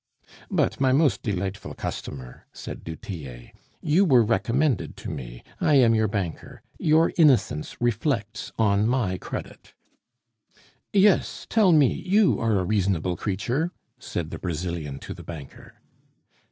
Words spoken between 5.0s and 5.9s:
me; I